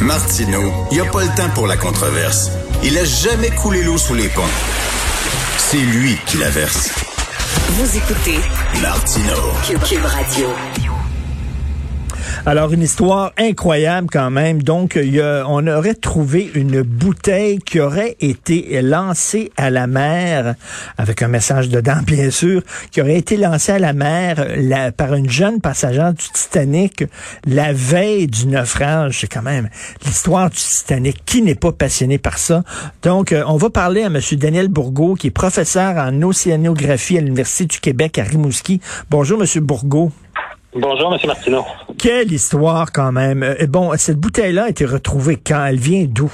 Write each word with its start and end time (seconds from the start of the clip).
Martineau, 0.00 0.72
il 0.90 1.00
n'y 1.00 1.06
a 1.06 1.10
pas 1.10 1.22
le 1.22 1.34
temps 1.34 1.50
pour 1.54 1.66
la 1.66 1.76
controverse. 1.76 2.50
Il 2.82 2.96
a 2.98 3.04
jamais 3.04 3.50
coulé 3.50 3.82
l'eau 3.82 3.98
sous 3.98 4.14
les 4.14 4.28
ponts. 4.28 4.42
C'est 5.58 5.78
lui 5.78 6.16
qui 6.26 6.38
la 6.38 6.50
verse. 6.50 6.90
Vous 7.70 7.96
écoutez 7.96 8.38
Martineau. 8.80 9.52
Cube, 9.66 9.82
Cube 9.82 10.04
Radio. 10.04 10.48
Alors, 12.48 12.72
une 12.72 12.80
histoire 12.80 13.32
incroyable 13.36 14.08
quand 14.10 14.30
même. 14.30 14.62
Donc, 14.62 14.98
y 14.98 15.20
a, 15.20 15.44
on 15.46 15.66
aurait 15.66 15.92
trouvé 15.92 16.50
une 16.54 16.80
bouteille 16.80 17.58
qui 17.58 17.78
aurait 17.78 18.16
été 18.20 18.80
lancée 18.80 19.52
à 19.58 19.68
la 19.68 19.86
mer, 19.86 20.54
avec 20.96 21.20
un 21.20 21.28
message 21.28 21.68
dedans, 21.68 21.98
bien 22.06 22.30
sûr, 22.30 22.62
qui 22.90 23.02
aurait 23.02 23.18
été 23.18 23.36
lancée 23.36 23.72
à 23.72 23.78
la 23.78 23.92
mer 23.92 24.46
par 24.96 25.14
une 25.14 25.28
jeune 25.28 25.60
passagère 25.60 26.14
du 26.14 26.24
Titanic 26.32 27.04
la 27.44 27.74
veille 27.74 28.28
du 28.28 28.46
naufrage. 28.46 29.18
C'est 29.20 29.26
quand 29.26 29.42
même 29.42 29.68
l'histoire 30.06 30.48
du 30.48 30.56
Titanic. 30.56 31.22
Qui 31.26 31.42
n'est 31.42 31.54
pas 31.54 31.72
passionné 31.72 32.16
par 32.16 32.38
ça? 32.38 32.64
Donc, 33.02 33.32
euh, 33.32 33.44
on 33.46 33.58
va 33.58 33.68
parler 33.68 34.04
à 34.04 34.06
M. 34.06 34.20
Daniel 34.38 34.68
Bourgault, 34.68 35.16
qui 35.16 35.26
est 35.26 35.30
professeur 35.30 35.98
en 35.98 36.22
océanographie 36.22 37.18
à 37.18 37.20
l'Université 37.20 37.66
du 37.66 37.78
Québec 37.78 38.18
à 38.18 38.22
Rimouski. 38.22 38.80
Bonjour, 39.10 39.38
M. 39.42 39.62
Bourgault. 39.62 40.12
Bonjour, 40.80 41.12
M. 41.12 41.18
Martineau. 41.26 41.64
Quelle 41.98 42.30
histoire 42.30 42.92
quand 42.92 43.10
même. 43.10 43.42
Euh, 43.42 43.66
bon, 43.68 43.90
cette 43.96 44.18
bouteille-là 44.18 44.64
a 44.64 44.68
été 44.68 44.84
retrouvée 44.84 45.36
quand? 45.36 45.64
Elle 45.64 45.78
vient 45.78 46.04
d'où? 46.08 46.32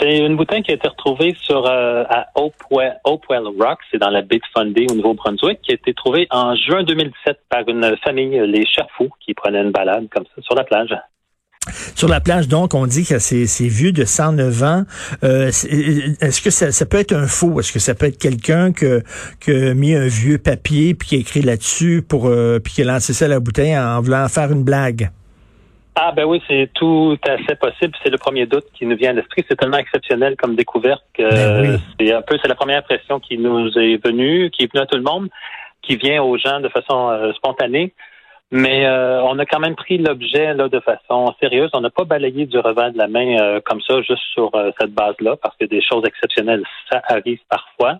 C'est 0.00 0.18
une 0.18 0.34
bouteille 0.34 0.64
qui 0.64 0.72
a 0.72 0.74
été 0.74 0.88
retrouvée 0.88 1.36
sur 1.40 1.64
euh, 1.64 2.02
à 2.10 2.26
Hopewell, 2.34 2.98
Hopewell 3.04 3.44
Rock, 3.60 3.78
c'est 3.92 3.98
dans 3.98 4.10
la 4.10 4.22
baie 4.22 4.38
de 4.38 4.42
Fundy 4.52 4.86
au 4.90 4.96
Nouveau-Brunswick, 4.96 5.60
qui 5.62 5.70
a 5.70 5.74
été 5.74 5.94
trouvée 5.94 6.26
en 6.32 6.56
juin 6.56 6.82
2017 6.82 7.38
par 7.48 7.62
une 7.68 7.96
famille, 8.04 8.40
les 8.44 8.66
Cherfous, 8.66 9.10
qui 9.20 9.34
prenaient 9.34 9.62
une 9.62 9.70
balade 9.70 10.08
comme 10.10 10.24
ça 10.34 10.42
sur 10.42 10.56
la 10.56 10.64
plage. 10.64 10.92
Sur 11.94 12.08
la 12.08 12.20
plage, 12.20 12.48
donc, 12.48 12.74
on 12.74 12.86
dit 12.86 13.04
que 13.06 13.18
c'est 13.20 13.68
vieux 13.68 13.92
de 13.92 14.04
109 14.04 14.62
ans. 14.64 14.82
Euh, 15.22 15.46
Est-ce 15.46 16.42
que 16.42 16.50
ça, 16.50 16.72
ça, 16.72 16.86
peut 16.86 16.98
être 16.98 17.12
un 17.12 17.28
faux? 17.28 17.60
Est-ce 17.60 17.72
que 17.72 17.78
ça 17.78 17.94
peut 17.94 18.06
être 18.06 18.18
quelqu'un 18.18 18.72
que, 18.72 19.02
qui 19.40 19.52
a 19.52 19.74
mis 19.74 19.94
un 19.94 20.08
vieux 20.08 20.38
papier 20.38 20.94
puis 20.94 21.08
qui 21.08 21.16
a 21.16 21.18
écrit 21.18 21.42
là-dessus 21.42 22.02
pour 22.02 22.26
euh, 22.26 22.58
puis 22.58 22.72
qui 22.74 22.82
a 22.82 22.84
lancé 22.84 23.12
ça 23.12 23.26
à 23.26 23.28
la 23.28 23.38
bouteille 23.38 23.78
en 23.78 24.00
voulant 24.00 24.28
faire 24.28 24.50
une 24.50 24.64
blague? 24.64 25.10
Ah 25.94 26.10
ben 26.16 26.24
oui, 26.24 26.42
c'est 26.48 26.70
tout 26.74 27.16
à 27.28 27.36
fait 27.38 27.54
possible. 27.54 27.92
C'est 28.02 28.10
le 28.10 28.18
premier 28.18 28.46
doute 28.46 28.64
qui 28.74 28.86
nous 28.86 28.96
vient 28.96 29.10
à 29.10 29.12
l'esprit. 29.12 29.44
C'est 29.48 29.56
tellement 29.56 29.76
exceptionnel 29.76 30.36
comme 30.36 30.56
découverte 30.56 31.04
que 31.14 31.22
Ben 31.22 31.74
oui. 31.74 31.78
c'est 32.00 32.12
un 32.12 32.22
peu 32.22 32.38
c'est 32.40 32.48
la 32.48 32.54
première 32.54 32.78
impression 32.78 33.20
qui 33.20 33.36
nous 33.38 33.68
est 33.78 34.02
venue, 34.04 34.50
qui 34.50 34.64
est 34.64 34.72
venue 34.72 34.82
à 34.82 34.86
tout 34.86 34.96
le 34.96 35.02
monde, 35.02 35.28
qui 35.82 35.96
vient 35.96 36.22
aux 36.22 36.38
gens 36.38 36.60
de 36.60 36.68
façon 36.70 37.10
euh, 37.10 37.32
spontanée. 37.34 37.92
Mais 38.54 38.84
euh, 38.84 39.22
on 39.22 39.38
a 39.38 39.46
quand 39.46 39.60
même 39.60 39.74
pris 39.74 39.96
l'objet 39.96 40.52
là 40.52 40.68
de 40.68 40.78
façon 40.80 41.34
sérieuse. 41.40 41.70
On 41.72 41.80
n'a 41.80 41.88
pas 41.88 42.04
balayé 42.04 42.44
du 42.44 42.58
revers 42.58 42.92
de 42.92 42.98
la 42.98 43.08
main 43.08 43.38
euh, 43.40 43.60
comme 43.64 43.80
ça, 43.80 44.02
juste 44.02 44.22
sur 44.34 44.54
euh, 44.54 44.70
cette 44.78 44.92
base-là, 44.92 45.36
parce 45.42 45.56
que 45.56 45.64
des 45.64 45.80
choses 45.82 46.04
exceptionnelles, 46.06 46.62
ça 46.90 47.00
arrive 47.08 47.40
parfois. 47.48 47.98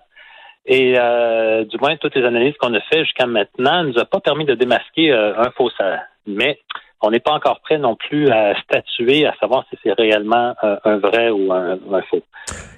Et 0.67 0.95
euh, 0.99 1.65
du 1.65 1.79
moins, 1.81 1.97
toutes 1.97 2.15
les 2.15 2.25
analyses 2.25 2.55
qu'on 2.61 2.75
a 2.75 2.81
fait 2.83 3.03
jusqu'à 3.03 3.27
maintenant 3.27 3.83
ne 3.83 3.89
nous 3.89 3.99
a 3.99 4.05
pas 4.05 4.21
permis 4.21 4.45
de 4.45 4.55
démasquer 4.55 5.11
euh, 5.11 5.33
un 5.39 5.51
faussaire. 5.53 6.03
Mais 6.27 6.59
on 7.01 7.11
n'est 7.11 7.21
pas 7.21 7.33
encore 7.33 7.61
prêt 7.63 7.79
non 7.79 7.97
plus 7.97 8.31
à 8.31 8.55
statuer, 8.63 9.27
à 9.27 9.35
savoir 9.41 9.65
si 9.71 9.79
c'est 9.83 9.93
réellement 9.93 10.55
euh, 10.63 10.77
un 10.85 10.99
vrai 10.99 11.31
ou 11.31 11.51
un, 11.51 11.79
un, 11.93 12.03
faux. 12.03 12.23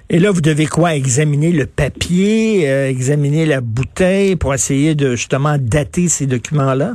Et 0.09 0.21
là, 0.21 0.31
vous 0.31 0.41
devez 0.41 0.67
quoi? 0.67 0.95
Examiner 0.95 1.51
le 1.51 1.67
papier, 1.67 2.67
examiner 2.89 3.47
la 3.47 3.61
bouteille 3.61 4.37
pour 4.37 4.55
essayer 4.55 4.95
de 4.95 5.11
justement 5.17 5.57
dater 5.59 6.09
ces 6.09 6.27
documents-là? 6.27 6.93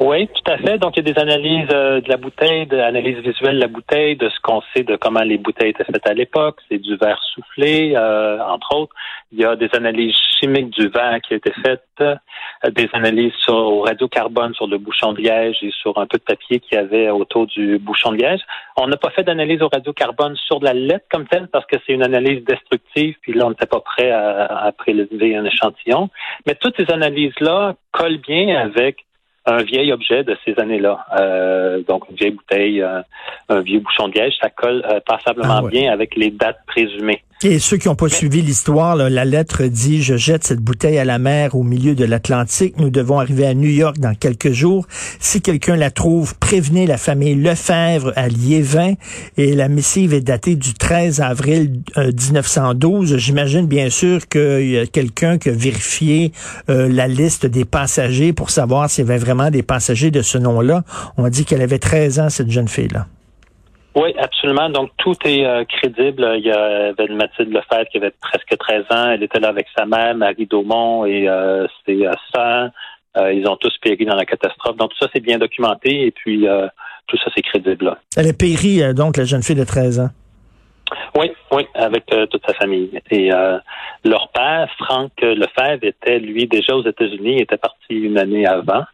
Oui, 0.00 0.28
tout 0.28 0.52
à 0.52 0.58
fait. 0.58 0.78
Donc, 0.78 0.96
il 0.96 1.04
y 1.04 1.10
a 1.10 1.12
des 1.12 1.20
analyses 1.20 1.68
euh, 1.72 2.00
de 2.00 2.08
la 2.08 2.18
bouteille, 2.18 2.66
de 2.66 2.76
l'analyse 2.76 3.18
visuelle 3.18 3.56
de 3.56 3.60
la 3.60 3.66
bouteille, 3.66 4.14
de 4.14 4.28
ce 4.28 4.38
qu'on 4.40 4.62
sait 4.72 4.84
de 4.84 4.94
comment 4.94 5.22
les 5.22 5.38
bouteilles 5.38 5.70
étaient 5.70 5.82
faites 5.82 6.06
à 6.06 6.14
l'époque. 6.14 6.60
C'est 6.68 6.78
du 6.78 6.96
verre 6.96 7.20
soufflé, 7.34 7.94
euh, 7.96 8.38
entre 8.40 8.76
autres. 8.76 8.94
Il 9.32 9.40
y 9.40 9.44
a 9.44 9.56
des 9.56 9.68
analyses 9.72 10.14
chimiques 10.38 10.70
du 10.70 10.86
verre 10.86 11.20
qui 11.20 11.34
ont 11.34 11.38
été 11.38 11.52
faites, 11.64 11.82
euh, 12.00 12.14
des 12.70 12.88
analyses 12.92 13.32
sur 13.42 13.54
au 13.54 13.80
radiocarbone 13.80 14.54
sur 14.54 14.68
le 14.68 14.78
bouchon 14.78 15.14
de 15.14 15.20
liège 15.20 15.56
et 15.62 15.72
sur 15.72 15.98
un 15.98 16.06
peu 16.06 16.18
de 16.18 16.22
papier 16.22 16.60
qu'il 16.60 16.78
y 16.78 16.80
avait 16.80 17.10
autour 17.10 17.48
du 17.48 17.78
bouchon 17.78 18.12
de 18.12 18.18
liège. 18.18 18.40
On 18.76 18.86
n'a 18.86 18.96
pas 18.96 19.10
fait 19.10 19.24
d'analyse 19.24 19.62
au 19.62 19.68
radiocarbone 19.68 20.36
sur 20.36 20.60
de 20.60 20.66
la 20.66 20.74
lettre 20.74 21.06
comme 21.10 21.26
telle 21.26 21.48
parce 21.48 21.66
que 21.66 21.76
c'est 21.84 21.92
une 21.92 22.04
analyse 22.04 22.44
destructive, 22.44 23.16
puis 23.20 23.32
là, 23.32 23.46
on 23.46 23.50
n'était 23.50 23.66
pas 23.66 23.80
prêt 23.80 24.12
à, 24.12 24.44
à 24.44 24.70
prélever 24.70 25.34
un 25.34 25.44
échantillon. 25.44 26.08
Mais 26.46 26.54
toutes 26.54 26.76
ces 26.76 26.88
analyses-là 26.92 27.74
collent 27.90 28.20
bien 28.20 28.60
avec 28.60 29.07
un 29.48 29.62
vieil 29.62 29.92
objet 29.92 30.24
de 30.24 30.36
ces 30.44 30.58
années-là. 30.58 31.06
Euh, 31.18 31.82
donc, 31.82 32.04
une 32.10 32.16
vieille 32.16 32.32
bouteille, 32.32 32.82
un, 32.82 33.04
un 33.48 33.60
vieux 33.60 33.80
bouchon 33.80 34.08
de 34.08 34.14
liège, 34.14 34.34
ça 34.40 34.50
colle 34.50 34.84
euh, 34.90 35.00
passablement 35.06 35.58
Ah 35.58 35.62
ouais. 35.62 35.70
bien 35.70 35.92
avec 35.92 36.16
les 36.16 36.30
dates 36.30 36.60
présumées. 36.66 37.22
Et 37.44 37.60
ceux 37.60 37.76
qui 37.76 37.86
n'ont 37.86 37.94
pas 37.94 38.08
suivi 38.08 38.42
l'histoire, 38.42 38.96
la 38.96 39.24
lettre 39.24 39.62
dit 39.62 40.02
Je 40.02 40.16
jette 40.16 40.44
cette 40.44 40.58
bouteille 40.58 40.98
à 40.98 41.04
la 41.04 41.20
mer 41.20 41.54
au 41.54 41.62
milieu 41.62 41.94
de 41.94 42.04
l'Atlantique. 42.04 42.76
Nous 42.78 42.90
devons 42.90 43.20
arriver 43.20 43.46
à 43.46 43.54
New 43.54 43.70
York 43.70 44.00
dans 44.00 44.12
quelques 44.16 44.50
jours. 44.50 44.88
Si 45.20 45.40
quelqu'un 45.40 45.76
la 45.76 45.92
trouve, 45.92 46.36
prévenez 46.40 46.84
la 46.84 46.96
famille 46.96 47.36
Lefebvre 47.36 48.12
à 48.16 48.26
Liévin. 48.26 48.94
Et 49.36 49.54
la 49.54 49.68
missive 49.68 50.14
est 50.14 50.20
datée 50.20 50.56
du 50.56 50.74
13 50.74 51.20
avril 51.20 51.80
euh, 51.96 52.10
1912. 52.10 53.18
J'imagine 53.18 53.66
bien 53.66 53.88
sûr 53.88 54.26
qu'il 54.26 54.70
y 54.70 54.78
a 54.78 54.86
quelqu'un 54.86 55.38
qui 55.38 55.50
a 55.50 55.52
vérifié 55.52 56.32
euh, 56.68 56.88
la 56.88 57.06
liste 57.06 57.46
des 57.46 57.64
passagers 57.64 58.32
pour 58.32 58.50
savoir 58.50 58.90
s'il 58.90 59.06
y 59.06 59.08
avait 59.08 59.18
vraiment 59.18 59.52
des 59.52 59.62
passagers 59.62 60.10
de 60.10 60.22
ce 60.22 60.38
nom-là. 60.38 60.82
On 61.16 61.28
dit 61.28 61.44
qu'elle 61.44 61.62
avait 61.62 61.78
13 61.78 62.18
ans, 62.18 62.30
cette 62.30 62.50
jeune 62.50 62.66
fille-là. 62.66 63.06
Oui, 63.94 64.14
absolument. 64.18 64.70
Donc, 64.70 64.90
tout 64.98 65.16
est 65.24 65.44
euh, 65.44 65.64
crédible. 65.64 66.34
Il 66.36 66.44
y 66.44 66.52
avait 66.52 67.08
Mathilde 67.08 67.52
Lefebvre 67.52 67.88
qui 67.90 67.96
avait 67.96 68.12
presque 68.20 68.56
13 68.56 68.84
ans. 68.90 69.10
Elle 69.10 69.22
était 69.22 69.40
là 69.40 69.48
avec 69.48 69.66
sa 69.76 69.86
mère, 69.86 70.14
Marie 70.14 70.46
Daumont 70.46 71.04
et 71.04 71.28
euh, 71.28 71.66
ses 71.84 72.06
euh, 72.06 72.12
sœurs. 72.34 72.70
Euh, 73.16 73.32
ils 73.32 73.46
ont 73.48 73.56
tous 73.56 73.76
péri 73.82 74.04
dans 74.04 74.14
la 74.14 74.24
catastrophe. 74.24 74.76
Donc, 74.76 74.90
tout 74.90 74.98
ça, 75.00 75.08
c'est 75.12 75.22
bien 75.22 75.38
documenté. 75.38 76.06
Et 76.06 76.10
puis, 76.10 76.46
euh, 76.46 76.68
tout 77.06 77.16
ça, 77.16 77.30
c'est 77.34 77.42
crédible. 77.42 77.86
Là. 77.86 77.98
Elle 78.16 78.28
a 78.28 78.32
péri, 78.32 78.82
euh, 78.82 78.92
donc, 78.92 79.16
la 79.16 79.24
jeune 79.24 79.42
fille 79.42 79.56
de 79.56 79.64
13 79.64 80.00
ans. 80.00 80.10
Oui, 81.18 81.30
oui, 81.52 81.66
avec 81.74 82.06
toute 82.06 82.46
sa 82.46 82.54
famille. 82.54 82.98
Et 83.10 83.30
euh, 83.30 83.58
leur 84.04 84.28
père, 84.28 84.70
Franck 84.78 85.12
Lefebvre, 85.20 85.84
était, 85.84 86.18
lui, 86.18 86.46
déjà 86.46 86.74
aux 86.74 86.86
États-Unis. 86.86 87.36
Il 87.36 87.42
était 87.42 87.58
parti 87.58 87.94
une 87.94 88.18
année 88.18 88.46
avant. 88.46 88.84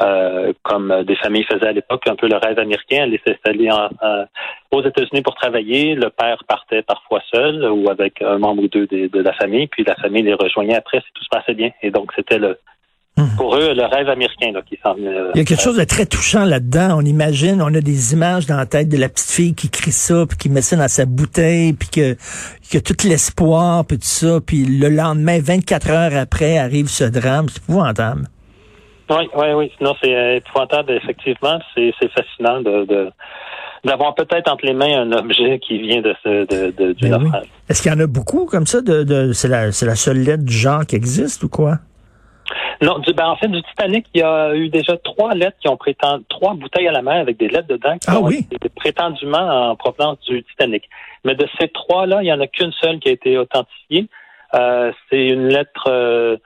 Euh, 0.00 0.52
comme 0.62 1.02
des 1.06 1.16
familles 1.16 1.44
faisaient 1.50 1.66
à 1.68 1.72
l'époque, 1.72 2.06
un 2.06 2.14
peu 2.14 2.28
le 2.28 2.36
rêve 2.36 2.58
américain, 2.58 3.02
aller 3.02 3.20
s'installer 3.26 3.68
en, 3.70 3.88
euh, 4.02 4.24
aux 4.70 4.82
États-Unis 4.84 5.22
pour 5.22 5.34
travailler. 5.34 5.96
Le 5.96 6.10
père 6.10 6.44
partait 6.46 6.82
parfois 6.82 7.20
seul 7.32 7.64
ou 7.64 7.90
avec 7.90 8.22
un 8.22 8.38
membre 8.38 8.62
ou 8.62 8.68
deux 8.68 8.86
de, 8.86 9.08
de 9.08 9.20
la 9.20 9.32
famille, 9.32 9.66
puis 9.66 9.82
la 9.84 9.96
famille 9.96 10.22
les 10.22 10.34
rejoignait 10.34 10.76
après 10.76 11.00
si 11.00 11.06
tout 11.14 11.24
se 11.24 11.28
passait 11.30 11.54
bien. 11.54 11.70
Et 11.82 11.90
donc, 11.90 12.12
c'était 12.14 12.38
le 12.38 12.58
Mhm. 13.18 13.36
pour 13.36 13.56
eux 13.56 13.74
le 13.74 13.84
rêve 13.84 14.08
américain 14.08 14.52
là, 14.52 14.62
qui 14.62 14.78
s'en 14.80 14.94
euh, 14.96 15.32
Il 15.34 15.38
y 15.38 15.40
a 15.40 15.44
quelque 15.44 15.60
chose 15.60 15.76
de 15.76 15.82
très 15.82 16.06
touchant 16.06 16.44
là-dedans. 16.44 16.96
On 16.98 17.04
imagine, 17.04 17.60
on 17.60 17.74
a 17.74 17.80
des 17.80 18.12
images 18.12 18.46
dans 18.46 18.56
la 18.56 18.66
tête 18.66 18.88
de 18.88 18.96
la 18.96 19.08
petite 19.08 19.30
fille 19.30 19.54
qui 19.54 19.68
crie 19.70 19.90
ça, 19.90 20.24
puis 20.28 20.38
qui 20.38 20.48
met 20.48 20.62
ça 20.62 20.76
dans 20.76 20.86
sa 20.86 21.04
bouteille, 21.04 21.72
puis 21.72 21.88
que, 21.88 22.16
qui 22.62 22.76
a 22.76 22.80
tout 22.80 22.94
l'espoir, 23.04 23.84
puis 23.84 23.98
tout 23.98 24.04
ça. 24.04 24.38
Puis 24.46 24.64
le 24.64 24.88
lendemain, 24.88 25.40
24 25.42 25.90
heures 25.90 26.16
après, 26.16 26.58
arrive 26.58 26.86
ce 26.86 27.02
drame. 27.04 27.48
C'est 27.48 27.58
épouvantable. 27.58 28.28
Oui, 29.10 29.28
oui, 29.34 29.46
oui. 29.54 29.72
Sinon, 29.78 29.94
c'est 30.02 30.36
épouvantable, 30.36 30.92
effectivement. 30.92 31.58
C'est 31.74 31.92
fascinant 32.12 32.60
de, 32.60 32.84
de 32.84 33.10
d'avoir 33.84 34.14
peut-être 34.14 34.50
entre 34.50 34.66
les 34.66 34.74
mains 34.74 35.02
un 35.02 35.12
objet 35.12 35.60
qui 35.60 35.78
vient 35.78 36.00
de 36.00 36.14
ce 36.24 36.46
de, 36.46 36.70
de, 36.72 36.92
du 36.92 37.08
Ben 37.08 37.22
oui. 37.22 37.30
Est-ce 37.68 37.80
qu'il 37.80 37.92
y 37.92 37.94
en 37.94 38.00
a 38.00 38.06
beaucoup 38.08 38.46
comme 38.46 38.66
ça? 38.66 38.80
De, 38.80 39.04
de, 39.04 39.32
c'est, 39.32 39.48
la, 39.48 39.70
c'est 39.72 39.86
la 39.86 39.94
seule 39.94 40.18
lettre 40.18 40.44
du 40.44 40.52
genre 40.52 40.84
qui 40.84 40.96
existe 40.96 41.42
ou 41.44 41.48
quoi? 41.48 41.76
Non, 42.80 42.98
du, 42.98 43.12
ben, 43.12 43.26
en 43.26 43.36
fait, 43.36 43.48
du 43.48 43.62
Titanic, 43.62 44.06
il 44.14 44.20
y 44.20 44.22
a 44.22 44.54
eu 44.54 44.68
déjà 44.68 44.96
trois 44.98 45.34
lettres 45.34 45.56
qui 45.60 45.68
ont 45.68 45.76
prétendu, 45.76 46.24
trois 46.28 46.54
bouteilles 46.54 46.88
à 46.88 46.92
la 46.92 47.02
mer 47.02 47.16
avec 47.16 47.36
des 47.36 47.48
lettres 47.48 47.68
dedans 47.68 47.96
qui 47.98 48.06
Ah 48.08 48.20
ont 48.20 48.26
oui? 48.26 48.46
été 48.50 48.68
prétendument 48.68 49.70
en 49.70 49.76
provenance 49.76 50.18
du 50.28 50.42
Titanic. 50.44 50.84
Mais 51.24 51.34
de 51.34 51.46
ces 51.58 51.68
trois-là, 51.68 52.22
il 52.22 52.26
y 52.26 52.32
en 52.32 52.40
a 52.40 52.46
qu'une 52.46 52.72
seule 52.72 52.98
qui 53.00 53.08
a 53.08 53.12
été 53.12 53.38
authentifiée. 53.38 54.08
Euh, 54.54 54.92
c'est 55.08 55.26
une 55.26 55.48
lettre 55.48 55.84
euh, 55.88 56.36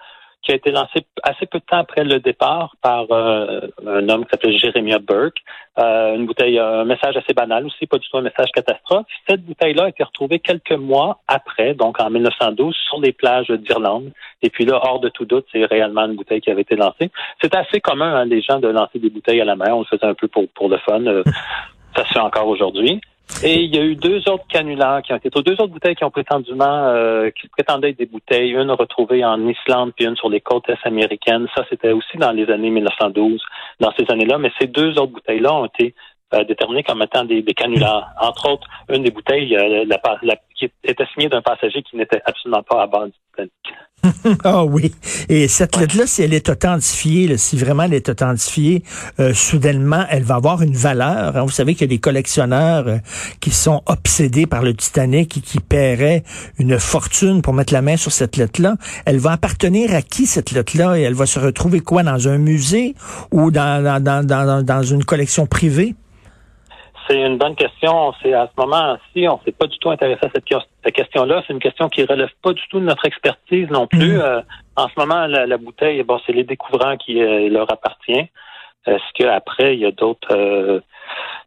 qui 0.43 0.53
a 0.53 0.57
été 0.57 0.71
lancé 0.71 1.07
assez 1.23 1.47
peu 1.47 1.59
de 1.59 1.65
temps 1.65 1.79
après 1.79 2.05
le 2.05 2.19
départ 2.19 2.75
par 2.83 3.07
euh, 3.11 3.61
un 3.87 4.09
homme 4.09 4.25
qui 4.25 4.31
s'appelle 4.31 4.59
Jeremiah 4.59 4.99
Burke. 4.99 5.39
Euh, 5.79 6.17
une 6.17 6.27
bouteille, 6.27 6.59
un 6.59 6.85
message 6.85 7.17
assez 7.17 7.33
banal 7.33 7.65
aussi, 7.65 7.87
pas 7.87 7.99
du 7.99 8.09
tout 8.09 8.19
un 8.19 8.23
message 8.23 8.51
catastrophe. 8.53 9.07
Cette 9.29 9.45
bouteille-là 9.45 9.85
a 9.85 9.89
été 9.89 10.03
retrouvée 10.03 10.41
quelques 10.41 10.73
mois 10.73 11.21
après, 11.29 11.75
donc 11.75 12.01
en 12.01 12.11
1912, 12.11 12.75
sur 12.89 13.01
les 13.01 13.13
plages 13.13 13.49
d'Irlande. 13.49 14.11
Et 14.43 14.51
puis 14.51 14.65
là, 14.65 14.81
hors 14.83 15.01
de 15.01 15.09
tout 15.09 15.25
doute, 15.25 15.47
c'est 15.53 15.65
réellement 15.65 16.07
une 16.07 16.17
bouteille 16.17 16.41
qui 16.41 16.51
avait 16.51 16.63
été 16.63 16.77
lancée. 16.77 17.11
C'est 17.41 17.55
assez 17.55 17.81
commun, 17.81 18.15
hein, 18.15 18.25
les 18.25 18.43
gens, 18.43 18.59
de 18.59 18.69
lancer 18.69 18.99
des 18.99 19.11
bouteilles 19.11 19.41
à 19.41 19.45
la 19.45 19.57
mer. 19.57 19.77
On 19.77 19.81
le 19.81 19.87
faisait 19.87 20.07
un 20.07 20.15
peu 20.15 20.29
pour, 20.29 20.49
pour 20.49 20.69
le 20.69 20.79
fun. 20.79 21.07
Euh, 21.07 21.23
ça 21.97 22.05
se 22.05 22.13
fait 22.13 22.21
encore 22.21 22.49
aujourd'hui. 22.49 23.01
Et 23.45 23.63
il 23.65 23.75
y 23.75 23.79
a 23.79 23.83
eu 23.83 23.97
deux 23.97 24.19
autres 24.29 24.47
canulars 24.49 25.03
qui 25.03 25.13
ont 25.13 25.17
été 25.17 25.29
deux 25.29 25.53
autres 25.55 25.69
bouteilles 25.69 25.97
qui 25.97 26.05
ont 26.05 26.11
prétendument 26.11 26.89
euh, 26.89 27.31
qui 27.31 27.49
prétendaient 27.49 27.91
être 27.91 27.99
des 27.99 28.07
bouteilles, 28.07 28.53
une 28.53 28.71
retrouvée 28.71 29.25
en 29.25 29.49
Islande 29.49 29.93
puis 29.97 30.07
une 30.07 30.17
sur 30.17 30.29
les 30.29 30.41
côtes 30.41 30.69
est 30.69 30.87
américaines. 30.87 31.49
Ça, 31.55 31.65
c'était 31.69 31.91
aussi 31.91 32.17
dans 32.19 32.33
les 32.33 32.49
années 32.51 32.71
1912, 32.71 33.41
dans 33.81 33.93
ces 33.99 34.11
années-là. 34.11 34.39
Mais 34.39 34.53
ces 34.61 34.69
deux 34.69 34.91
autres 34.99 35.13
bouteilles-là 35.13 35.55
ont 35.55 35.67
été 35.67 35.95
euh, 36.35 36.45
déterminées 36.45 36.85
comme 36.85 37.03
étant 37.03 37.25
des, 37.25 37.43
canulars. 37.45 38.09
Entre 38.21 38.49
autres, 38.49 38.69
une 38.89 39.03
des 39.03 39.11
bouteilles 39.11 39.57
euh, 39.57 39.85
la, 39.87 40.01
la, 40.23 40.37
qui 40.55 40.71
était 40.85 41.07
signée 41.13 41.29
d'un 41.29 41.43
passager 41.43 41.83
qui 41.83 41.97
n'était 41.97 42.23
absolument 42.25 42.63
pas 42.63 42.83
à 42.83 42.87
bord 42.87 43.07
du. 43.07 43.51
Ah 44.45 44.65
oui. 44.65 44.93
Et 45.29 45.49
cette 45.49 45.77
lettre-là, 45.77 46.07
si 46.07 46.23
elle 46.23 46.35
est 46.35 46.49
authentifiée, 46.49 47.37
si 47.39 47.57
vraiment 47.57 47.85
elle 47.85 47.95
est 47.95 48.09
authentifiée, 48.09 48.83
euh, 49.21 49.33
soudainement, 49.35 50.05
elle 50.11 50.25
va 50.25 50.37
avoir 50.37 50.63
une 50.63 50.75
valeur. 50.75 51.37
Hein. 51.37 51.43
Vous 51.43 51.51
savez 51.51 51.75
qu'il 51.75 51.83
y 51.83 51.85
a 51.85 51.95
des 51.95 51.99
collectionneurs 51.99 52.89
euh, 52.89 52.99
qui 53.41 53.51
sont 53.51 53.83
obsédés 53.87 54.47
par 54.47 54.63
le 54.63 54.75
Titanic 54.75 55.37
et 55.37 55.41
qui 55.41 55.61
paieraient 55.61 56.25
une 56.59 56.79
fortune 56.79 57.43
pour 57.43 57.55
mettre 57.55 57.73
la 57.73 57.83
main 57.83 57.97
sur 57.97 58.13
cette 58.13 58.37
lettre-là. 58.37 58.77
Elle 59.05 59.19
va 59.19 59.33
appartenir 59.33 59.95
à 59.95 60.03
qui 60.03 60.27
cette 60.27 60.51
lettre-là? 60.51 60.99
Et 60.99 61.03
elle 61.03 61.15
va 61.15 61.27
se 61.27 61.39
retrouver 61.39 61.81
quoi? 61.81 62.03
Dans 62.03 62.29
un 62.29 62.39
musée 62.39 62.95
ou 63.31 63.51
dans, 63.51 63.83
dans, 63.83 64.03
dans, 64.03 64.27
dans, 64.27 64.63
dans 64.63 64.83
une 64.83 65.05
collection 65.05 65.47
privée? 65.47 65.95
C'est 67.13 67.21
une 67.21 67.37
bonne 67.37 67.57
question. 67.57 68.15
C'est 68.23 68.33
à 68.33 68.47
ce 68.47 68.61
moment-ci, 68.61 69.29
on 69.29 69.39
s'est 69.45 69.53
pas 69.53 69.67
du 69.67 69.79
tout 69.79 69.91
intéressé 69.91 70.21
à 70.25 70.31
cette, 70.35 70.95
question-là. 70.95 71.43
C'est 71.47 71.53
une 71.53 71.61
question 71.61 71.91
qui 71.91 72.05
relève 72.05 72.31
pas 72.43 72.53
du 72.55 72.63
tout 72.71 72.81
de 72.81 72.87
notre 72.87 73.05
expertise 73.05 73.69
non 73.71 73.87
plus. 73.87 74.17
Mm. 74.17 74.21
Euh, 74.21 74.41
en 74.77 74.89
ce 74.89 74.93
moment, 74.97 75.27
la, 75.27 75.57
bouteille, 75.59 76.03
bon, 76.05 76.19
c'est 76.25 76.33
les 76.33 76.45
découvrants 76.45 76.97
qui 76.97 77.21
euh, 77.21 77.51
leur 77.51 77.71
appartient. 77.71 78.31
Est-ce 78.87 79.13
qu'après, 79.15 79.75
il 79.75 79.81
y 79.81 79.85
a 79.87 79.91
d'autres 79.91 80.35
euh, 80.35 80.81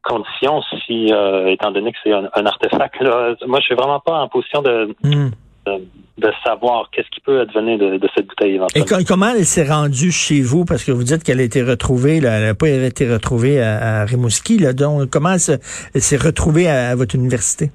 conditions 0.03 0.61
si, 0.85 1.11
étant 1.47 1.71
donné 1.71 1.91
que 1.93 1.97
c'est 2.03 2.13
un, 2.13 2.45
artefact, 2.45 3.01
là, 3.01 3.33
moi, 3.47 3.59
je 3.59 3.65
suis 3.65 3.75
vraiment 3.75 3.99
pas 3.99 4.19
en 4.19 4.27
position 4.27 4.61
de, 4.61 4.95
mm 5.03 5.31
de, 5.65 6.31
savoir 6.43 6.89
qu'est-ce 6.91 7.09
qui 7.09 7.21
peut 7.21 7.41
advenir 7.41 7.77
de, 7.77 7.97
de 7.97 8.09
cette 8.15 8.27
bouteille 8.27 8.55
éventuellement. 8.55 8.99
Et 8.99 9.03
comment 9.05 9.29
elle 9.29 9.45
s'est 9.45 9.67
rendue 9.67 10.11
chez 10.11 10.41
vous? 10.41 10.65
Parce 10.65 10.83
que 10.83 10.91
vous 10.91 11.03
dites 11.03 11.23
qu'elle 11.23 11.39
a 11.39 11.43
été 11.43 11.61
retrouvée, 11.61 12.19
là, 12.19 12.37
elle 12.37 12.45
n'a 12.45 12.55
pas 12.55 12.69
été 12.69 13.11
retrouvée 13.11 13.61
à, 13.61 14.01
à 14.01 14.05
Rimouski. 14.05 14.57
Là, 14.57 14.73
donc, 14.73 15.09
comment 15.09 15.33
elle 15.33 16.01
s'est 16.01 16.17
retrouvée 16.17 16.67
à 16.67 16.95
votre 16.95 17.15
université? 17.15 17.71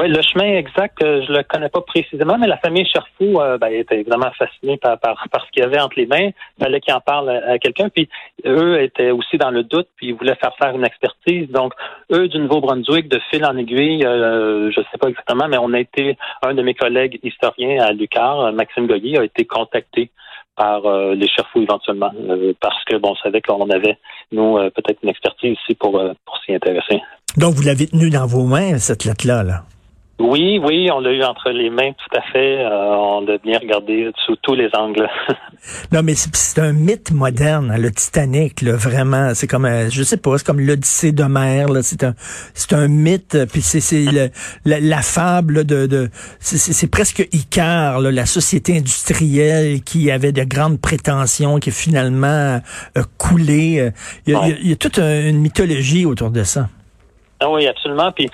Oui, 0.00 0.08
le 0.08 0.22
chemin 0.22 0.56
exact, 0.56 1.02
euh, 1.02 1.20
je 1.28 1.30
le 1.30 1.42
connais 1.42 1.68
pas 1.68 1.82
précisément, 1.82 2.38
mais 2.38 2.46
la 2.46 2.56
famille 2.56 2.86
Cherfou 2.86 3.38
euh, 3.38 3.58
ben, 3.58 3.70
était 3.70 4.00
évidemment 4.00 4.30
fascinée 4.38 4.78
par, 4.78 4.98
par, 4.98 5.44
ce 5.44 5.50
qu'il 5.52 5.62
y 5.62 5.66
avait 5.66 5.78
entre 5.78 5.98
les 5.98 6.06
mains. 6.06 6.30
Il 6.56 6.64
fallait 6.64 6.80
qu'il 6.80 6.94
en 6.94 7.02
parle 7.02 7.28
à, 7.28 7.58
quelqu'un. 7.58 7.90
Puis 7.90 8.08
eux 8.46 8.80
étaient 8.80 9.10
aussi 9.10 9.36
dans 9.36 9.50
le 9.50 9.62
doute, 9.62 9.88
puis 9.96 10.06
ils 10.06 10.14
voulaient 10.14 10.36
faire 10.36 10.56
faire 10.56 10.74
une 10.74 10.86
expertise. 10.86 11.50
Donc, 11.50 11.74
eux 12.10 12.28
du 12.28 12.38
Nouveau-Brunswick, 12.38 13.10
de 13.10 13.20
fil 13.30 13.44
en 13.44 13.54
aiguille, 13.58 14.06
euh, 14.06 14.70
je 14.74 14.80
sais 14.90 14.96
pas 14.98 15.10
exactement, 15.10 15.48
mais 15.48 15.58
on 15.58 15.74
a 15.74 15.80
été, 15.80 16.16
un 16.40 16.54
de 16.54 16.62
mes 16.62 16.72
collègues 16.72 17.20
historiens 17.22 17.82
à 17.82 17.92
Lucar, 17.92 18.54
Maxime 18.54 18.86
Goyer, 18.86 19.18
a 19.18 19.24
été 19.24 19.44
contacté 19.44 20.10
par 20.56 20.80
les 21.14 21.28
Cherfou 21.28 21.60
éventuellement, 21.60 22.10
parce 22.60 22.82
que 22.84 22.96
bon, 22.96 23.10
on 23.10 23.16
savait 23.16 23.42
qu'on 23.42 23.68
avait, 23.68 23.98
nous, 24.32 24.56
peut-être 24.70 25.00
une 25.02 25.10
expertise 25.10 25.58
ici 25.62 25.74
pour, 25.74 25.92
pour 25.92 26.38
s'y 26.44 26.54
intéresser. 26.54 27.02
Donc, 27.36 27.52
vous 27.54 27.62
l'avez 27.62 27.86
tenu 27.86 28.08
dans 28.08 28.26
vos 28.26 28.44
mains, 28.44 28.78
cette 28.78 29.04
lettre-là, 29.04 29.42
là? 29.42 29.64
Oui, 30.20 30.60
oui, 30.62 30.90
on 30.92 31.00
l'a 31.00 31.12
eu 31.12 31.22
entre 31.22 31.48
les 31.48 31.70
mains, 31.70 31.92
tout 31.92 32.18
à 32.18 32.20
fait. 32.30 32.62
Euh, 32.62 32.68
on 32.68 33.22
l'a 33.22 33.38
bien 33.38 33.58
regardé 33.58 34.10
sous 34.26 34.36
tous 34.36 34.54
les 34.54 34.68
angles. 34.74 35.08
non, 35.92 36.02
mais 36.02 36.14
c'est 36.14 36.60
un 36.60 36.72
mythe 36.72 37.10
moderne, 37.10 37.74
le 37.78 37.90
Titanic, 37.90 38.60
là, 38.60 38.72
vraiment. 38.76 39.32
C'est 39.34 39.46
comme, 39.46 39.64
euh, 39.64 39.88
je 39.88 40.02
sais 40.02 40.18
pas, 40.18 40.36
c'est 40.36 40.46
comme 40.46 40.60
l'Odyssée 40.60 41.12
d'Homère. 41.12 41.68
C'est 41.80 42.04
un, 42.04 42.12
c'est 42.52 42.74
un 42.74 42.86
mythe. 42.86 43.46
Puis 43.50 43.62
c'est 43.62 44.30
la, 44.66 44.80
la, 44.80 45.00
fable 45.00 45.64
de, 45.64 45.86
de 45.86 46.10
c'est 46.38 46.90
presque 46.90 47.26
Icare, 47.32 48.00
la 48.00 48.26
société 48.26 48.76
industrielle 48.76 49.82
qui 49.82 50.10
avait 50.10 50.32
de 50.32 50.44
grandes 50.44 50.82
prétentions, 50.82 51.58
qui 51.58 51.70
finalement 51.70 52.60
a. 52.94 53.00
Il 53.32 54.32
y 54.32 54.34
a, 54.34 54.48
il 54.48 54.68
y 54.68 54.72
a 54.72 54.76
toute 54.76 54.98
une 54.98 55.38
mythologie 55.38 56.04
autour 56.04 56.30
de 56.30 56.42
ça. 56.42 56.68
Ah 57.40 57.50
oui, 57.50 57.66
absolument. 57.66 58.12
Puis 58.12 58.28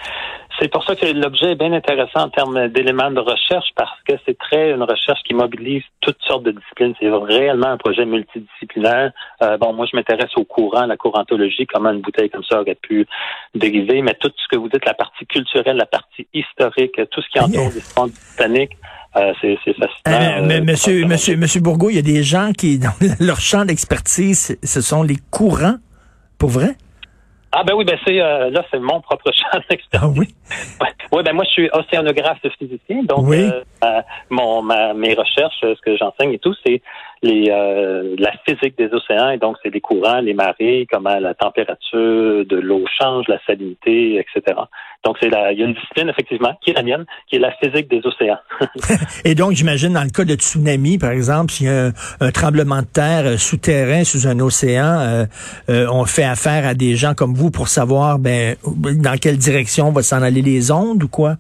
c'est 0.59 0.69
pour 0.71 0.85
ça 0.85 0.97
que 0.97 1.07
l'objet 1.07 1.53
est 1.53 1.55
bien 1.55 1.73
intéressant 1.73 2.21
en 2.21 2.29
termes 2.31 2.69
d'éléments 2.69 3.11
de 3.11 3.21
recherche 3.21 3.69
parce 3.75 4.01
que 4.09 4.15
c'est 4.25 4.39
très 4.39 4.73
une 4.73 4.83
recherche 4.83 5.21
qui 5.25 5.35
mobilise 5.35 5.83
toutes 6.01 6.21
sortes 6.27 6.45
de 6.45 6.53
disciplines. 6.53 6.95
C'est 7.01 7.11
réellement 7.11 7.69
un 7.69 7.77
projet 7.77 8.07
multidisciplinaire. 8.07 9.13
Euh, 9.43 9.59
bon, 9.59 9.73
moi, 9.73 9.87
je 9.91 9.97
m'intéresse 9.97 10.31
au 10.37 10.45
courant, 10.45 10.87
la 10.87 10.97
courantologie, 10.97 11.67
comment 11.67 11.91
une 11.91 12.01
bouteille 12.01 12.31
comme 12.31 12.45
ça 12.45 12.61
aurait 12.61 12.77
pu 12.77 13.07
dériver, 13.55 14.03
mais 14.03 14.15
tout 14.19 14.31
ce 14.37 14.49
que 14.51 14.57
vous 14.57 14.69
dites, 14.69 14.85
la 14.85 14.95
partie 14.95 15.27
culturelle, 15.27 15.77
la 15.77 15.87
partie 15.87 16.27
historique, 16.33 17.01
tout 17.11 17.21
ce 17.21 17.29
qui 17.29 17.41
entoure 17.41 17.71
l'histoire 17.75 18.09
britannique, 18.09 18.73
euh, 19.17 19.33
c'est 19.41 19.57
fascinant. 19.57 19.91
Euh, 20.09 20.43
mais 20.45 20.61
monsieur, 20.61 21.07
monsieur, 21.07 21.37
monsieur 21.37 21.61
Bourgault, 21.61 21.91
il 21.91 21.97
y 21.97 21.99
a 21.99 22.03
des 22.03 22.23
gens 22.23 22.53
qui, 22.57 22.79
dans 22.81 22.93
leur 23.21 23.41
champ 23.41 23.65
d'expertise, 23.65 24.59
ce 24.63 24.81
sont 24.81 25.03
les 25.03 25.17
courants, 25.31 25.77
pour 26.39 26.51
vrai? 26.51 26.77
Ah 27.53 27.63
ben 27.65 27.75
oui, 27.75 27.85
ben 27.85 27.97
c'est 28.05 28.21
euh, 28.21 28.51
là 28.51 28.65
c'est 28.71 28.79
mon 28.79 29.01
propre 29.01 29.31
champ 29.33 29.59
d'expertise. 29.71 30.01
Ah 30.03 30.09
oui? 30.09 30.35
Oui, 31.13 31.23
ben 31.23 31.33
moi 31.33 31.45
je 31.45 31.51
suis 31.51 31.71
océanographe 31.73 32.39
physicien, 32.59 33.03
donc 33.05 33.33
euh, 33.33 33.63
mon 34.31 34.63
ma, 34.63 34.93
mes 34.95 35.15
recherches, 35.15 35.61
ce 35.61 35.81
que 35.81 35.97
j'enseigne 35.97 36.33
et 36.33 36.39
tout, 36.39 36.55
c'est 36.65 36.83
euh, 37.25 38.15
la 38.19 38.33
physique 38.47 38.77
des 38.77 38.93
océans 38.93 39.31
et 39.31 39.39
donc 39.39 39.57
c'est 39.63 39.73
les 39.73 39.81
courants, 39.81 40.21
les 40.21 40.35
marées, 40.35 40.87
comment 40.91 41.19
la 41.19 41.35
température 41.35 42.45
de 42.45 42.57
l'eau 42.57 42.85
change, 43.01 43.27
la 43.29 43.39
salinité, 43.47 44.19
etc. 44.19 44.57
Donc 45.05 45.17
c'est 45.21 45.29
il 45.29 45.59
y 45.59 45.63
a 45.63 45.67
une 45.67 45.75
discipline 45.75 46.09
effectivement 46.09 46.53
qui 46.63 46.71
est 46.71 46.75
la 46.75 46.83
qui 47.29 47.37
est 47.37 47.39
la 47.39 47.53
physique 47.53 47.89
des 47.89 48.01
océans. 48.05 48.39
et 49.25 49.35
donc 49.35 49.53
j'imagine 49.53 49.93
dans 49.93 50.05
le 50.05 50.11
cas 50.11 50.25
de 50.25 50.35
tsunami 50.35 50.99
par 50.99 51.11
exemple, 51.11 51.53
s'il 51.53 51.67
y 51.67 51.71
a 51.71 51.93
un, 52.21 52.31
tremblement 52.31 52.83
de 52.83 52.87
terre 52.87 53.27
euh, 53.27 53.37
souterrain 53.37 54.05
sous 54.05 54.27
un 54.27 54.39
océan, 54.41 55.27
euh, 55.69 55.87
on 55.91 56.05
fait 56.05 56.25
affaire 56.25 56.67
à 56.67 56.75
des 56.75 56.97
gens 56.97 57.15
comme 57.15 57.35
vous 57.35 57.51
pour 57.51 57.69
savoir 57.69 58.19
ben 58.19 58.57
dans 58.65 59.17
quelle 59.19 59.39
direction 59.39 59.91
va 59.91 60.03
s'en 60.03 60.23
aller 60.23 60.43
les 60.43 60.71
ondes 60.71 61.03
ou 61.03 61.09
quoi? 61.09 61.37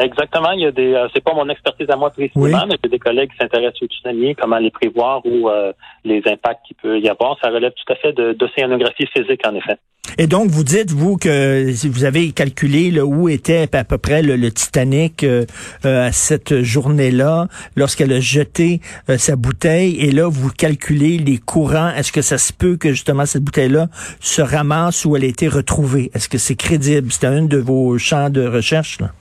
Exactement. 0.00 0.52
Il 0.52 0.60
y 0.60 0.66
a 0.66 0.72
des, 0.72 0.94
euh, 0.94 1.08
c'est 1.12 1.22
pas 1.22 1.34
mon 1.34 1.48
expertise 1.48 1.88
à 1.90 1.96
moi 1.96 2.10
précisément, 2.10 2.66
mais 2.66 2.76
il 2.82 2.84
y 2.84 2.86
a 2.86 2.88
des 2.88 2.98
collègues 2.98 3.30
qui 3.30 3.36
s'intéressent 3.36 3.82
aux 3.82 3.86
tsunamis, 3.86 4.34
comment 4.34 4.58
les 4.58 4.70
prévoir 4.70 5.24
ou 5.26 5.48
euh, 5.48 5.72
les 6.04 6.22
impacts 6.26 6.64
qu'il 6.66 6.76
peut 6.76 6.98
y 6.98 7.08
avoir. 7.08 7.36
Ça 7.42 7.50
relève 7.50 7.72
tout 7.72 7.92
à 7.92 7.96
fait 7.96 8.12
d'océanographie 8.12 9.06
physique, 9.06 9.46
en 9.46 9.54
effet. 9.54 9.76
Et 10.18 10.26
donc, 10.26 10.48
vous 10.48 10.64
dites, 10.64 10.90
vous, 10.90 11.16
que 11.16 11.70
vous 11.86 12.04
avez 12.04 12.32
calculé 12.32 12.90
là, 12.90 13.04
où 13.04 13.28
était 13.28 13.68
à 13.72 13.84
peu 13.84 13.98
près 13.98 14.22
le, 14.22 14.50
Titanic 14.50 15.22
euh, 15.22 15.44
à 15.84 16.10
cette 16.12 16.62
journée-là, 16.62 17.46
lorsqu'elle 17.76 18.12
a 18.12 18.20
jeté 18.20 18.80
sa 19.16 19.36
bouteille, 19.36 20.00
et 20.00 20.10
là, 20.10 20.28
vous 20.28 20.50
calculez 20.50 21.18
les 21.18 21.38
courants. 21.38 21.90
Est-ce 21.90 22.12
que 22.12 22.22
ça 22.22 22.38
se 22.38 22.52
peut 22.52 22.76
que, 22.76 22.90
justement, 22.90 23.26
cette 23.26 23.44
bouteille-là 23.44 23.88
se 24.20 24.42
ramasse 24.42 25.04
où 25.04 25.16
elle 25.16 25.24
a 25.24 25.28
été 25.28 25.48
retrouvée? 25.48 26.10
Est-ce 26.14 26.28
que 26.28 26.38
c'est 26.38 26.56
crédible? 26.56 27.12
C'est 27.12 27.26
un 27.26 27.42
de 27.42 27.58
vos 27.58 27.96
champs 27.98 28.30
de 28.30 28.44
recherche, 28.46 29.00
là? 29.00 29.12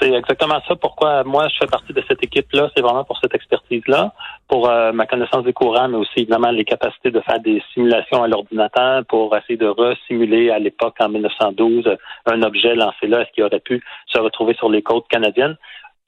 C'est 0.00 0.12
exactement 0.12 0.60
ça. 0.66 0.76
Pourquoi 0.76 1.24
moi 1.24 1.48
je 1.48 1.56
fais 1.58 1.66
partie 1.66 1.92
de 1.92 2.02
cette 2.06 2.22
équipe-là, 2.22 2.70
c'est 2.74 2.82
vraiment 2.82 3.04
pour 3.04 3.18
cette 3.18 3.34
expertise-là, 3.34 4.12
pour 4.48 4.68
euh, 4.68 4.92
ma 4.92 5.06
connaissance 5.06 5.44
des 5.44 5.52
courants, 5.52 5.88
mais 5.88 5.96
aussi 5.96 6.20
évidemment 6.20 6.50
les 6.50 6.64
capacités 6.64 7.10
de 7.10 7.20
faire 7.20 7.40
des 7.40 7.62
simulations 7.74 8.22
à 8.22 8.28
l'ordinateur 8.28 9.04
pour 9.06 9.36
essayer 9.36 9.56
de 9.56 9.66
resimuler 9.66 10.50
à 10.50 10.58
l'époque 10.58 10.96
en 11.00 11.08
1912 11.08 11.96
un 12.26 12.42
objet 12.42 12.74
lancé 12.74 13.06
là, 13.06 13.22
est-ce 13.22 13.32
qu'il 13.32 13.44
aurait 13.44 13.60
pu 13.60 13.82
se 14.06 14.18
retrouver 14.18 14.54
sur 14.54 14.68
les 14.68 14.82
côtes 14.82 15.08
canadiennes? 15.08 15.56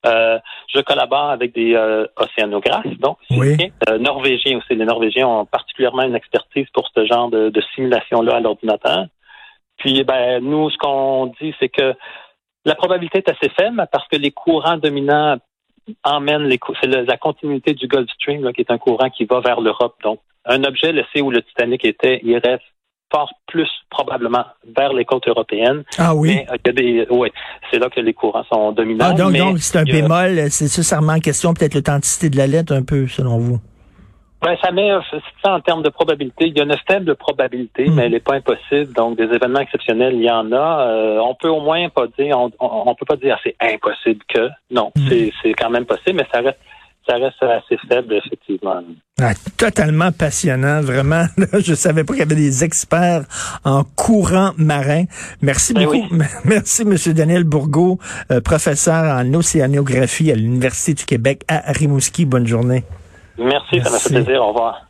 Euh, 0.06 0.38
je 0.74 0.80
collabore 0.80 1.30
avec 1.30 1.54
des 1.54 1.74
euh, 1.74 2.06
océanographes, 2.16 2.86
donc 3.00 3.18
oui. 3.30 3.70
norvégiens 3.98 4.58
aussi. 4.58 4.74
Les 4.74 4.86
Norvégiens 4.86 5.26
ont 5.26 5.44
particulièrement 5.44 6.02
une 6.02 6.14
expertise 6.14 6.66
pour 6.72 6.88
ce 6.94 7.04
genre 7.04 7.28
de, 7.28 7.50
de 7.50 7.62
simulation-là 7.74 8.36
à 8.36 8.40
l'ordinateur. 8.40 9.06
Puis, 9.76 10.04
ben, 10.04 10.42
nous, 10.44 10.70
ce 10.70 10.76
qu'on 10.78 11.32
dit, 11.40 11.54
c'est 11.58 11.68
que 11.68 11.94
la 12.64 12.74
probabilité 12.74 13.18
est 13.18 13.30
assez 13.30 13.50
faible 13.50 13.86
parce 13.90 14.06
que 14.08 14.16
les 14.16 14.30
courants 14.30 14.76
dominants 14.76 15.36
emmènent 16.04 16.44
les 16.44 16.58
c'est 16.80 16.88
la 16.88 17.16
continuité 17.16 17.74
du 17.74 17.88
Gulf 17.88 18.10
Stream 18.12 18.52
qui 18.52 18.60
est 18.60 18.70
un 18.70 18.78
courant 18.78 19.10
qui 19.10 19.24
va 19.24 19.40
vers 19.40 19.60
l'Europe. 19.60 19.96
Donc, 20.04 20.20
un 20.44 20.62
objet 20.64 20.92
laissé 20.92 21.20
où 21.20 21.30
le 21.30 21.42
Titanic 21.42 21.84
était, 21.84 22.20
il 22.22 22.36
reste 22.38 22.62
part 23.10 23.30
plus 23.48 23.68
probablement 23.90 24.44
vers 24.76 24.92
les 24.92 25.04
côtes 25.04 25.26
européennes. 25.26 25.82
Ah 25.98 26.14
oui. 26.14 26.38
Euh, 26.48 27.06
ouais, 27.10 27.32
c'est 27.70 27.78
là 27.78 27.88
que 27.90 28.00
les 28.00 28.14
courants 28.14 28.44
sont 28.44 28.72
dominants. 28.72 29.06
Ah, 29.10 29.14
donc, 29.14 29.58
c'est 29.58 29.78
un 29.78 29.84
y 29.84 29.90
a- 29.90 30.00
bémol, 30.00 30.50
c'est 30.50 30.64
nécessairement 30.66 31.14
en 31.14 31.18
question 31.18 31.52
peut-être 31.52 31.74
l'authenticité 31.74 32.30
de 32.30 32.36
la 32.36 32.46
lettre 32.46 32.72
un 32.72 32.82
peu, 32.84 33.08
selon 33.08 33.38
vous. 33.38 33.58
Ben, 34.42 34.56
ça 34.62 34.70
met 34.72 34.90
ça 35.44 35.52
en 35.54 35.60
termes 35.60 35.82
de 35.82 35.90
probabilité. 35.90 36.46
Il 36.46 36.56
y 36.56 36.60
a 36.60 36.64
une 36.64 36.74
faible 36.88 37.14
probabilité, 37.14 37.88
Mm. 37.88 37.94
mais 37.94 38.06
elle 38.06 38.12
n'est 38.12 38.20
pas 38.20 38.34
impossible. 38.36 38.92
Donc, 38.94 39.16
des 39.18 39.24
événements 39.24 39.60
exceptionnels, 39.60 40.14
il 40.14 40.24
y 40.24 40.30
en 40.30 40.50
a. 40.52 40.86
Euh, 40.88 41.18
on 41.20 41.34
peut 41.34 41.48
au 41.50 41.60
moins 41.60 41.88
pas 41.90 42.06
dire, 42.18 42.38
on, 42.38 42.50
on, 42.58 42.82
on 42.86 42.94
peut 42.94 43.04
pas 43.06 43.16
dire 43.16 43.38
c'est 43.44 43.54
impossible 43.60 44.20
que. 44.32 44.48
Non, 44.70 44.92
Mm. 44.96 45.08
c'est, 45.08 45.32
c'est 45.42 45.52
quand 45.52 45.68
même 45.70 45.84
possible, 45.84 46.16
mais 46.16 46.26
ça 46.32 46.40
reste, 46.40 46.58
ça 47.06 47.16
reste 47.16 47.42
assez 47.42 47.76
faible 47.88 48.14
effectivement. 48.14 48.80
Ah, 49.20 49.32
totalement 49.58 50.10
passionnant, 50.12 50.80
vraiment. 50.80 51.24
Je 51.58 51.74
savais 51.74 52.04
pas 52.04 52.14
qu'il 52.14 52.20
y 52.20 52.26
avait 52.26 52.34
des 52.34 52.64
experts 52.64 53.24
en 53.64 53.84
courant 53.84 54.52
marin. 54.56 55.04
Merci 55.42 55.74
Ben 55.74 55.84
beaucoup. 55.84 56.06
Merci, 56.44 56.84
Monsieur 56.86 57.12
Daniel 57.12 57.44
Bourgault, 57.44 57.98
euh, 58.30 58.40
professeur 58.40 59.04
en 59.16 59.34
océanographie 59.34 60.30
à 60.32 60.34
l'Université 60.34 60.94
du 60.94 61.04
Québec 61.04 61.42
à 61.48 61.72
Rimouski. 61.72 62.24
Bonne 62.24 62.46
journée. 62.46 62.84
Merci, 63.40 63.80
ça 63.80 63.90
m'a 63.90 63.98
fait 63.98 64.10
plaisir. 64.10 64.42
Au 64.42 64.48
revoir. 64.48 64.89